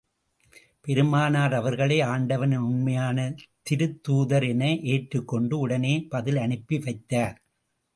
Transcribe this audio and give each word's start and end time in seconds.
பெருமானார் 0.81 1.53
அவர்களை 1.53 2.01
ஆண்டவனின் 2.01 2.65
உண்மையான 2.69 3.17
திருத்தூதர் 3.69 4.47
என 4.49 4.75
ஏற்றுக் 4.93 5.27
கொண்டு 5.27 5.59
உடனே 5.59 5.95
பதில் 6.09 6.37
அனுப்பி 6.37 6.79
வைத்தார். 6.79 7.37